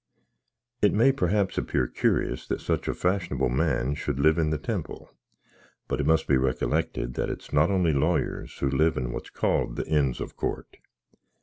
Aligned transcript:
It 0.81 0.95
may, 0.95 1.11
praps, 1.11 1.59
appear 1.59 1.85
curous 1.85 2.47
that 2.47 2.59
such 2.59 2.87
a 2.87 2.93
fashnabble 2.95 3.51
man 3.51 3.93
should 3.93 4.19
live 4.19 4.39
in 4.39 4.49
the 4.49 4.57
Temple; 4.57 5.11
but 5.87 5.99
it 6.01 6.07
must 6.07 6.27
be 6.27 6.37
recklected, 6.37 7.13
that 7.13 7.29
its 7.29 7.53
not 7.53 7.69
only 7.69 7.93
lawyers 7.93 8.57
who 8.57 8.67
live 8.67 8.97
in 8.97 9.11
what's 9.11 9.29
called 9.29 9.75
the 9.75 9.85
Ins 9.85 10.19
of 10.19 10.35
Cort. 10.35 10.77